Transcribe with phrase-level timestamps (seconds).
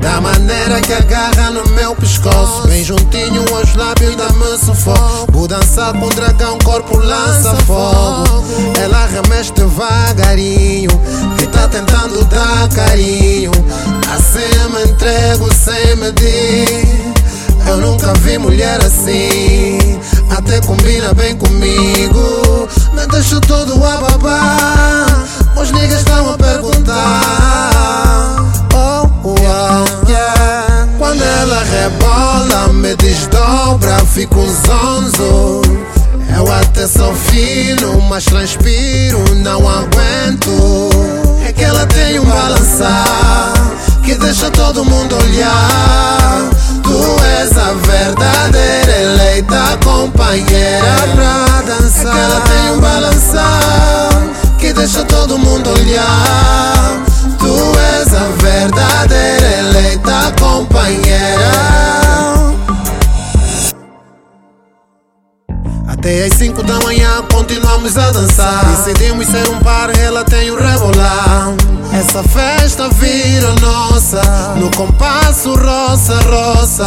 [0.00, 5.26] Da maneira que agarra no meu pescoço, bem juntinho aos lábios da manso fogo.
[5.32, 8.44] Vou dançar com o dragão, corpo lança fogo.
[8.80, 10.90] Ela remexe devagarinho,
[11.38, 13.50] que tá tentando dar carinho.
[14.14, 17.14] Assim eu me entrego sem medir.
[17.66, 19.67] Eu nunca vi mulher assim.
[20.38, 22.68] Até combina bem comigo.
[22.94, 25.24] Me deixa todo a babar
[25.60, 28.36] Os niggas estão a perguntar.
[28.72, 30.86] Oh, oh, oh, yeah.
[30.96, 35.62] Quando ela rebola me desdobra Fico zonzo
[36.36, 40.88] Eu até sou fino Mas transpiro, não aguento.
[41.44, 43.54] É que ela tem um balançar
[44.04, 46.48] Que deixa todo mundo olhar.
[46.84, 47.72] Tu és a
[49.38, 50.67] eleita companheira
[65.98, 68.64] Até às 5 da manhã continuamos a dançar.
[68.66, 71.52] Decidimos ser um par, ela tem o rebolar.
[71.92, 74.22] Essa festa vira nossa,
[74.56, 76.86] no compasso roça, roça.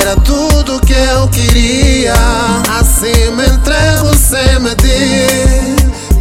[0.00, 2.14] Era tudo que eu queria.
[2.78, 5.76] Assim me entrego sem medir.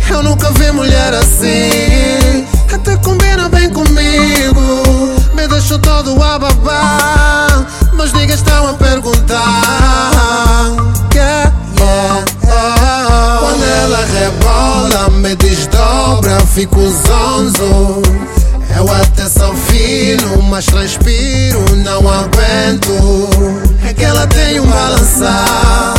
[0.09, 2.47] Eu nunca vi mulher assim.
[2.73, 5.13] Até combina bem comigo.
[5.35, 7.67] Me deixou todo a babar.
[7.93, 9.80] Mas niggas estão a perguntar.
[14.31, 18.01] Rebola, me desdobra, fico zonzo.
[18.75, 23.29] Eu até sou fino, mas transpiro, não aguento.
[23.87, 25.93] É que ela tem um balançar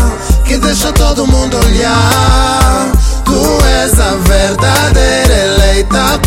[0.45, 2.93] que deixa todo mundo olhar.
[3.25, 6.19] Tu és a verdadeira eleita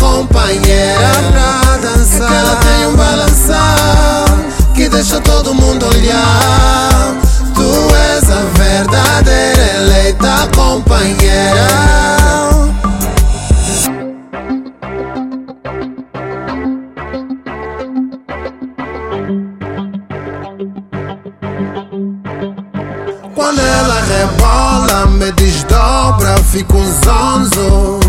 [23.60, 28.00] ela rebola, me desdobra, fico um zonzo.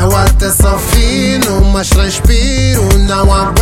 [0.00, 3.61] Eu até sou fino, mas transpiro, não abro.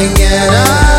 [0.00, 0.89] Get up.